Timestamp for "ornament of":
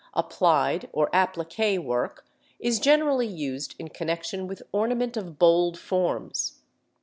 4.71-5.37